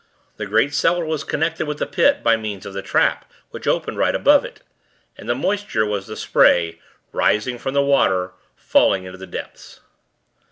[0.37, 3.99] The great cellar was connected with the Pit, by means of the trap, which opened
[3.99, 4.61] right above it;
[5.15, 6.79] and the moisture, was the spray,
[7.11, 9.81] rising from the water, falling into the depths.